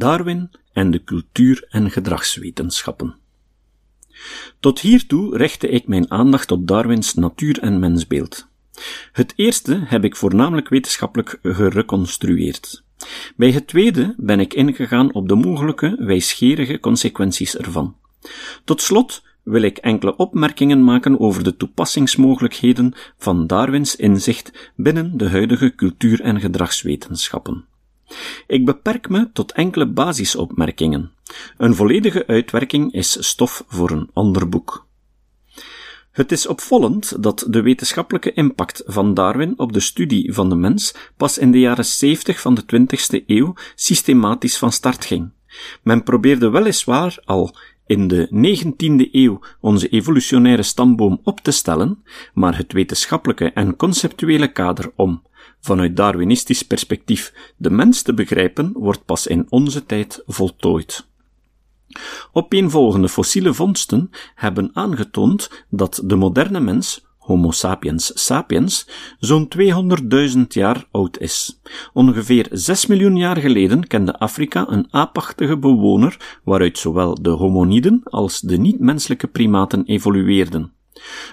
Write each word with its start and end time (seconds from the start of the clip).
Darwin 0.00 0.50
en 0.72 0.90
de 0.90 1.04
cultuur- 1.04 1.66
en 1.68 1.90
gedragswetenschappen. 1.90 3.16
Tot 4.60 4.80
hiertoe 4.80 5.36
richtte 5.36 5.68
ik 5.68 5.86
mijn 5.86 6.10
aandacht 6.10 6.50
op 6.50 6.66
Darwins 6.66 7.14
natuur- 7.14 7.58
en 7.58 7.78
mensbeeld. 7.78 8.48
Het 9.12 9.32
eerste 9.36 9.80
heb 9.84 10.04
ik 10.04 10.16
voornamelijk 10.16 10.68
wetenschappelijk 10.68 11.38
gereconstrueerd. 11.42 12.82
Bij 13.36 13.50
het 13.50 13.66
tweede 13.66 14.14
ben 14.16 14.40
ik 14.40 14.54
ingegaan 14.54 15.14
op 15.14 15.28
de 15.28 15.34
mogelijke 15.34 15.96
wijsgerige 15.98 16.80
consequenties 16.80 17.56
ervan. 17.56 17.96
Tot 18.64 18.82
slot 18.82 19.22
wil 19.42 19.62
ik 19.62 19.78
enkele 19.78 20.16
opmerkingen 20.16 20.84
maken 20.84 21.20
over 21.20 21.44
de 21.44 21.56
toepassingsmogelijkheden 21.56 22.94
van 23.18 23.46
Darwins 23.46 23.96
inzicht 23.96 24.72
binnen 24.76 25.16
de 25.16 25.28
huidige 25.28 25.74
cultuur- 25.74 26.20
en 26.20 26.40
gedragswetenschappen. 26.40 27.68
Ik 28.46 28.64
beperk 28.64 29.08
me 29.08 29.30
tot 29.32 29.52
enkele 29.52 29.86
basisopmerkingen. 29.86 31.12
Een 31.56 31.74
volledige 31.74 32.26
uitwerking 32.26 32.92
is 32.92 33.28
stof 33.28 33.64
voor 33.66 33.90
een 33.90 34.10
ander 34.12 34.48
boek. 34.48 34.88
Het 36.10 36.32
is 36.32 36.46
opvallend 36.46 37.22
dat 37.22 37.46
de 37.48 37.62
wetenschappelijke 37.62 38.32
impact 38.32 38.82
van 38.86 39.14
Darwin 39.14 39.58
op 39.58 39.72
de 39.72 39.80
studie 39.80 40.32
van 40.32 40.48
de 40.48 40.54
mens 40.54 40.94
pas 41.16 41.38
in 41.38 41.52
de 41.52 41.58
jaren 41.58 41.84
70 41.84 42.40
van 42.40 42.54
de 42.54 42.62
20ste 42.62 43.26
eeuw 43.26 43.54
systematisch 43.74 44.58
van 44.58 44.72
start 44.72 45.04
ging. 45.04 45.30
Men 45.82 46.02
probeerde 46.02 46.50
weliswaar 46.50 47.18
al 47.24 47.56
in 47.86 48.08
de 48.08 48.28
19e 48.28 49.10
eeuw 49.12 49.40
onze 49.60 49.88
evolutionaire 49.88 50.62
stamboom 50.62 51.20
op 51.22 51.40
te 51.40 51.50
stellen, 51.50 52.02
maar 52.34 52.56
het 52.56 52.72
wetenschappelijke 52.72 53.52
en 53.52 53.76
conceptuele 53.76 54.52
kader 54.52 54.92
om, 54.96 55.22
vanuit 55.60 55.96
Darwinistisch 55.96 56.62
perspectief, 56.62 57.52
de 57.56 57.70
mens 57.70 58.02
te 58.02 58.14
begrijpen, 58.14 58.72
wordt 58.74 59.04
pas 59.04 59.26
in 59.26 59.46
onze 59.48 59.86
tijd 59.86 60.22
voltooid. 60.26 61.08
Opeenvolgende 62.32 63.08
fossiele 63.08 63.54
vondsten 63.54 64.10
hebben 64.34 64.70
aangetoond 64.72 65.64
dat 65.68 66.02
de 66.04 66.16
moderne 66.16 66.60
mens, 66.60 67.08
Homo 67.18 67.50
sapiens 67.50 68.12
sapiens, 68.14 68.88
zo'n 69.18 69.48
200.000 70.34 70.40
jaar 70.48 70.84
oud 70.90 71.18
is. 71.18 71.60
Ongeveer 71.92 72.48
6 72.50 72.86
miljoen 72.86 73.16
jaar 73.16 73.36
geleden 73.36 73.86
kende 73.86 74.18
Afrika 74.18 74.66
een 74.68 74.86
aapachtige 74.90 75.58
bewoner 75.58 76.40
waaruit 76.44 76.78
zowel 76.78 77.22
de 77.22 77.30
homoniden 77.30 78.00
als 78.04 78.40
de 78.40 78.56
niet-menselijke 78.56 79.26
primaten 79.26 79.84
evolueerden. 79.84 80.72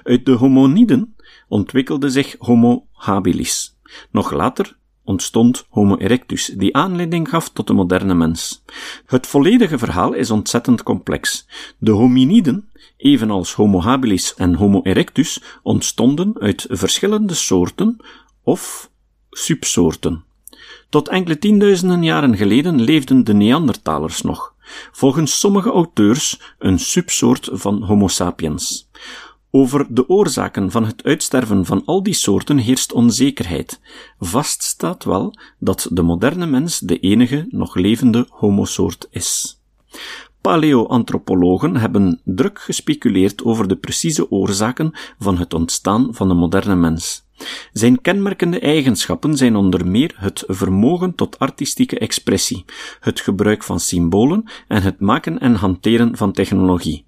Uit 0.04 0.26
de 0.26 0.32
homoniden 0.32 1.16
ontwikkelde 1.48 2.10
zich 2.10 2.36
Homo 2.40 2.88
habilis. 2.92 3.77
Nog 4.12 4.32
later 4.32 4.78
ontstond 5.08 5.66
Homo 5.70 5.98
erectus, 5.98 6.46
die 6.46 6.76
aanleiding 6.76 7.30
gaf 7.30 7.50
tot 7.50 7.68
de 7.68 7.74
moderne 7.74 8.14
mens. 8.14 8.64
Het 9.06 9.28
volledige 9.28 9.78
verhaal 9.78 10.14
is 10.14 10.32
ontzettend 10.32 10.84
complex. 10.84 11.48
De 11.78 11.92
hominiden, 11.92 12.70
evenals 12.98 13.54
Homo 13.54 13.82
habilis 13.82 14.34
en 14.36 14.56
Homo 14.56 14.82
erectus, 14.84 15.42
ontstonden 15.64 16.40
uit 16.40 16.66
verschillende 16.70 17.34
soorten 17.34 17.98
of 18.44 18.90
subsoorten. 19.30 20.24
Tot 20.90 21.08
enkele 21.08 21.38
tienduizenden 21.38 22.04
jaren 22.04 22.38
geleden 22.38 22.82
leefden 22.82 23.24
de 23.24 23.34
Neandertalers 23.34 24.22
nog, 24.22 24.54
volgens 24.92 25.40
sommige 25.40 25.72
auteurs 25.72 26.40
een 26.60 26.80
subsoort 26.80 27.50
van 27.52 27.84
Homo 27.84 28.08
sapiens. 28.08 28.90
Over 29.52 29.86
de 29.90 30.10
oorzaken 30.10 30.72
van 30.72 30.86
het 30.86 31.04
uitsterven 31.04 31.66
van 31.66 31.86
al 31.86 32.04
die 32.04 32.14
soorten 32.14 32.58
heerst 32.58 32.94
onzekerheid. 32.94 33.80
Vast 34.20 34.64
staat 34.64 35.04
wel 35.04 35.38
dat 35.60 35.88
de 35.92 36.02
moderne 36.02 36.46
mens 36.46 36.80
de 36.80 37.00
enige 37.00 37.48
nog 37.50 37.76
levende 37.76 38.26
homosoort 38.30 39.08
is. 39.10 39.60
Paleoantropologen 40.42 41.76
hebben 41.76 42.22
druk 42.24 42.60
gespeculeerd 42.60 43.44
over 43.44 43.68
de 43.68 43.76
precieze 43.76 44.32
oorzaken 44.32 44.92
van 45.20 45.38
het 45.38 45.54
ontstaan 45.54 46.08
van 46.12 46.28
de 46.28 46.34
moderne 46.34 46.76
mens. 46.76 47.26
Zijn 47.74 48.02
kenmerkende 48.02 48.60
eigenschappen 48.60 49.38
zijn 49.38 49.56
onder 49.56 49.88
meer 49.88 50.14
het 50.16 50.44
vermogen 50.48 51.16
tot 51.16 51.40
artistieke 51.40 52.00
expressie, 52.00 52.66
het 53.00 53.20
gebruik 53.20 53.64
van 53.64 53.80
symbolen 53.80 54.44
en 54.68 54.82
het 54.82 55.00
maken 55.00 55.40
en 55.40 55.56
hanteren 55.56 56.18
van 56.18 56.32
technologie 56.32 57.07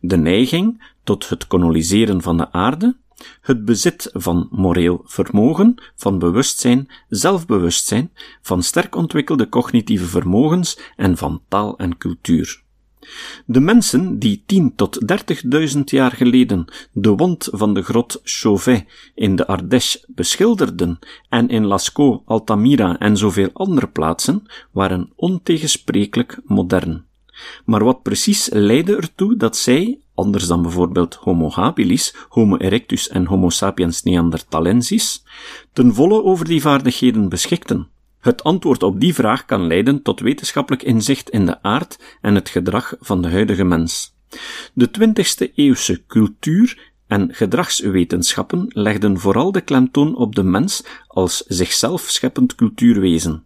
de 0.00 0.16
neiging 0.16 0.82
tot 1.04 1.28
het 1.28 1.46
koloniseren 1.46 2.22
van 2.22 2.36
de 2.36 2.52
aarde, 2.52 2.96
het 3.40 3.64
bezit 3.64 4.10
van 4.12 4.48
moreel 4.50 5.02
vermogen, 5.04 5.74
van 5.94 6.18
bewustzijn, 6.18 6.88
zelfbewustzijn, 7.08 8.10
van 8.42 8.62
sterk 8.62 8.94
ontwikkelde 8.94 9.48
cognitieve 9.48 10.04
vermogens 10.04 10.78
en 10.96 11.16
van 11.16 11.42
taal 11.48 11.78
en 11.78 11.98
cultuur. 11.98 12.64
De 13.46 13.60
mensen 13.60 14.18
die 14.18 14.42
10 14.46 14.74
tot 14.74 14.98
30.000 15.76 15.80
jaar 15.84 16.12
geleden 16.12 16.64
de 16.92 17.14
wand 17.14 17.48
van 17.50 17.74
de 17.74 17.82
grot 17.82 18.20
Chauvet 18.22 18.84
in 19.14 19.36
de 19.36 19.46
Ardèche 19.46 20.04
beschilderden 20.06 20.98
en 21.28 21.48
in 21.48 21.64
Lascaux, 21.64 22.22
Altamira 22.24 22.98
en 22.98 23.16
zoveel 23.16 23.50
andere 23.52 23.86
plaatsen, 23.88 24.42
waren 24.70 25.12
ontegensprekelijk 25.16 26.40
modern. 26.44 27.04
Maar 27.64 27.84
wat 27.84 28.02
precies 28.02 28.48
leidde 28.52 28.96
ertoe 28.96 29.36
dat 29.36 29.56
zij, 29.56 29.98
anders 30.14 30.46
dan 30.46 30.62
bijvoorbeeld 30.62 31.14
Homo 31.14 31.50
habilis, 31.50 32.14
Homo 32.28 32.56
erectus 32.56 33.08
en 33.08 33.26
Homo 33.26 33.50
sapiens 33.50 34.02
neanderthalensis, 34.02 35.24
ten 35.72 35.94
volle 35.94 36.22
over 36.22 36.44
die 36.44 36.60
vaardigheden 36.60 37.28
beschikten? 37.28 37.88
Het 38.20 38.44
antwoord 38.44 38.82
op 38.82 39.00
die 39.00 39.14
vraag 39.14 39.44
kan 39.44 39.66
leiden 39.66 40.02
tot 40.02 40.20
wetenschappelijk 40.20 40.82
inzicht 40.82 41.30
in 41.30 41.46
de 41.46 41.62
aard 41.62 41.98
en 42.20 42.34
het 42.34 42.48
gedrag 42.48 42.94
van 43.00 43.22
de 43.22 43.28
huidige 43.28 43.64
mens. 43.64 44.14
De 44.72 44.90
20e 44.98 45.54
eeuwse 45.54 46.06
cultuur 46.06 46.92
en 47.06 47.28
gedragswetenschappen 47.34 48.66
legden 48.68 49.18
vooral 49.18 49.52
de 49.52 49.60
klemtoon 49.60 50.16
op 50.16 50.34
de 50.34 50.42
mens 50.42 50.84
als 51.06 51.44
zichzelf 51.46 52.00
scheppend 52.00 52.54
cultuurwezen. 52.54 53.44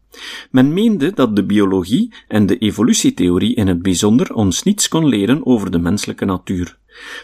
Men 0.50 0.72
meende 0.72 1.12
dat 1.12 1.36
de 1.36 1.44
biologie 1.44 2.14
en 2.28 2.46
de 2.46 2.58
evolutietheorie 2.58 3.54
in 3.54 3.66
het 3.66 3.82
bijzonder 3.82 4.34
ons 4.34 4.62
niets 4.62 4.88
kon 4.88 5.06
leren 5.06 5.46
over 5.46 5.70
de 5.70 5.78
menselijke 5.78 6.24
natuur. 6.24 6.78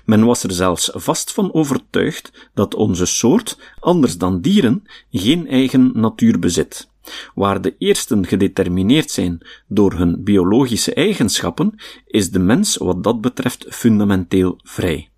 Men 0.04 0.24
was 0.24 0.42
er 0.42 0.52
zelfs 0.52 0.91
vast 0.92 1.32
van 1.32 1.54
overtuigd 1.54 2.50
dat 2.54 2.74
onze 2.74 3.06
soort, 3.06 3.58
anders 3.80 4.18
dan 4.18 4.41
dieren, 4.41 4.82
geen 5.10 5.48
eigen 5.48 5.91
natuur 5.94 6.38
bezit. 6.38 6.88
Waar 7.34 7.60
de 7.60 7.74
eersten 7.78 8.26
gedetermineerd 8.26 9.10
zijn 9.10 9.38
door 9.68 9.92
hun 9.92 10.24
biologische 10.24 10.94
eigenschappen, 10.94 11.74
is 12.06 12.30
de 12.30 12.38
mens 12.38 12.76
wat 12.76 13.04
dat 13.04 13.20
betreft 13.20 13.66
fundamenteel 13.68 14.58
vrij. 14.62 15.10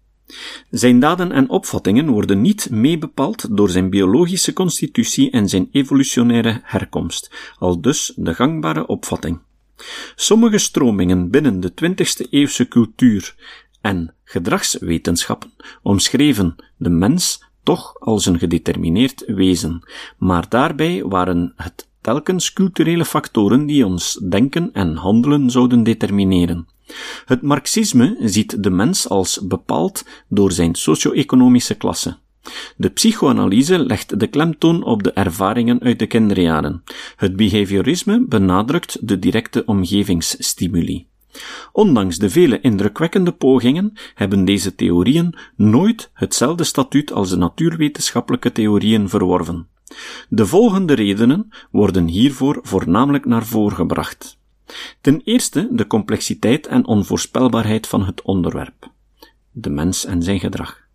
Zijn 0.70 1.00
daden 1.00 1.32
en 1.32 1.48
opvattingen 1.48 2.08
worden 2.08 2.40
niet 2.40 2.70
meebepaald 2.70 3.56
door 3.56 3.70
zijn 3.70 3.90
biologische 3.90 4.52
constitutie 4.52 5.30
en 5.30 5.48
zijn 5.48 5.68
evolutionaire 5.72 6.60
herkomst, 6.62 7.30
al 7.58 7.80
dus 7.80 8.12
de 8.16 8.34
gangbare 8.34 8.86
opvatting. 8.86 9.40
Sommige 10.14 10.58
stromingen 10.58 11.30
binnen 11.30 11.60
de 11.60 11.70
20e 11.70 12.28
eeuwse 12.30 12.68
cultuur 12.68 13.34
en 13.80 14.14
gedragswetenschappen 14.24 15.52
omschreven 15.82 16.56
de 16.76 16.90
mens 16.90 17.44
toch 17.62 18.00
als 18.00 18.26
een 18.26 18.38
gedetermineerd 18.38 19.22
wezen, 19.26 19.82
maar 20.18 20.48
daarbij 20.48 21.04
waren 21.04 21.52
het 21.56 21.88
telkens 22.00 22.52
culturele 22.52 23.04
factoren 23.04 23.66
die 23.66 23.86
ons 23.86 24.20
denken 24.28 24.72
en 24.72 24.96
handelen 24.96 25.50
zouden 25.50 25.82
determineren. 25.82 26.66
Het 27.24 27.42
Marxisme 27.42 28.16
ziet 28.20 28.62
de 28.62 28.70
mens 28.70 29.08
als 29.08 29.40
bepaald 29.46 30.04
door 30.28 30.52
zijn 30.52 30.74
socio-economische 30.74 31.74
klasse. 31.74 32.16
De 32.76 32.88
psychoanalyse 32.88 33.78
legt 33.78 34.20
de 34.20 34.26
klemtoon 34.26 34.84
op 34.84 35.02
de 35.02 35.12
ervaringen 35.12 35.80
uit 35.80 35.98
de 35.98 36.06
kinderjaren. 36.06 36.82
Het 37.16 37.36
behaviorisme 37.36 38.24
benadrukt 38.26 39.08
de 39.08 39.18
directe 39.18 39.64
omgevingsstimuli. 39.64 41.06
Ondanks 41.72 42.18
de 42.18 42.30
vele 42.30 42.60
indrukwekkende 42.60 43.32
pogingen 43.32 43.92
hebben 44.14 44.44
deze 44.44 44.74
theorieën 44.74 45.38
nooit 45.56 46.10
hetzelfde 46.12 46.64
statuut 46.64 47.12
als 47.12 47.30
de 47.30 47.36
natuurwetenschappelijke 47.36 48.52
theorieën 48.52 49.08
verworven. 49.08 49.68
De 50.28 50.46
volgende 50.46 50.92
redenen 50.92 51.48
worden 51.70 52.06
hiervoor 52.06 52.58
voornamelijk 52.62 53.24
naar 53.24 53.46
voren 53.46 53.76
gebracht. 53.76 54.38
Ten 55.00 55.20
eerste 55.24 55.68
de 55.70 55.86
complexiteit 55.86 56.66
en 56.66 56.86
onvoorspelbaarheid 56.86 57.86
van 57.86 58.04
het 58.04 58.22
onderwerp, 58.22 58.90
de 59.50 59.70
mens 59.70 60.04
en 60.04 60.22
zijn 60.22 60.40
gedrag. 60.40 60.86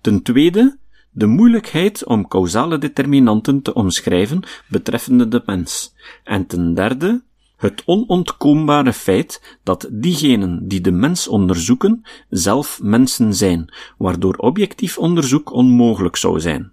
Ten 0.00 0.22
tweede 0.22 0.78
de 1.10 1.26
moeilijkheid 1.26 2.04
om 2.04 2.28
causale 2.28 2.78
determinanten 2.78 3.62
te 3.62 3.74
omschrijven 3.74 4.42
betreffende 4.68 5.28
de 5.28 5.42
mens. 5.46 5.94
En 6.24 6.46
ten 6.46 6.74
derde 6.74 7.22
het 7.56 7.82
onontkoombare 7.84 8.92
feit 8.92 9.58
dat 9.62 9.88
diegenen 9.90 10.68
die 10.68 10.80
de 10.80 10.90
mens 10.90 11.28
onderzoeken 11.28 12.02
zelf 12.28 12.80
mensen 12.82 13.34
zijn, 13.34 13.74
waardoor 13.98 14.34
objectief 14.36 14.98
onderzoek 14.98 15.52
onmogelijk 15.52 16.16
zou 16.16 16.40
zijn. 16.40 16.72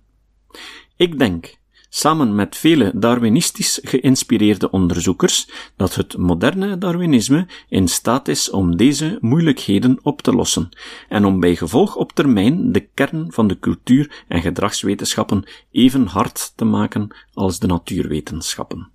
Ik 0.95 1.19
denk 1.19 1.57
samen 1.95 2.35
met 2.35 2.57
vele 2.57 2.91
Darwinistisch 2.95 3.79
geïnspireerde 3.83 4.69
onderzoekers, 4.71 5.49
dat 5.75 5.95
het 5.95 6.17
moderne 6.17 6.77
Darwinisme 6.77 7.47
in 7.69 7.87
staat 7.87 8.27
is 8.27 8.49
om 8.49 8.77
deze 8.77 9.17
moeilijkheden 9.21 9.99
op 10.01 10.21
te 10.21 10.33
lossen 10.33 10.69
en 11.09 11.25
om 11.25 11.39
bij 11.39 11.55
gevolg 11.55 11.95
op 11.95 12.11
termijn 12.11 12.71
de 12.71 12.79
kern 12.93 13.25
van 13.29 13.47
de 13.47 13.59
cultuur- 13.59 14.23
en 14.27 14.41
gedragswetenschappen 14.41 15.43
even 15.71 16.05
hard 16.05 16.53
te 16.55 16.65
maken 16.65 17.15
als 17.33 17.59
de 17.59 17.67
natuurwetenschappen. 17.67 18.92